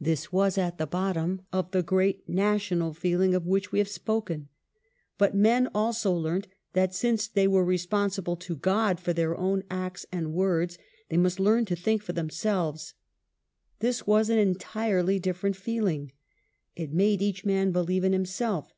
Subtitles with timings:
[0.00, 4.48] This was at the bottom of the great national feeling of which we have spoken.
[5.18, 10.06] But men also learnt that since they are responsible to God for their own acts
[10.10, 10.78] and words,
[11.10, 12.94] they must learn to think for themselves.
[13.80, 16.12] This was an entirely different feeling.
[16.74, 18.72] It made each man believe in himself.